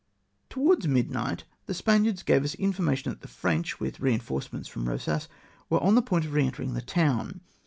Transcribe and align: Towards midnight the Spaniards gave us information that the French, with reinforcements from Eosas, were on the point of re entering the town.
Towards 0.49 0.87
midnight 0.87 1.43
the 1.67 1.75
Spaniards 1.75 2.23
gave 2.23 2.43
us 2.43 2.55
information 2.55 3.11
that 3.11 3.21
the 3.21 3.27
French, 3.27 3.79
with 3.79 3.99
reinforcements 3.99 4.67
from 4.67 4.85
Eosas, 4.87 5.27
were 5.69 5.79
on 5.83 5.93
the 5.93 6.01
point 6.01 6.25
of 6.25 6.33
re 6.33 6.43
entering 6.43 6.73
the 6.73 6.81
town. 6.81 7.41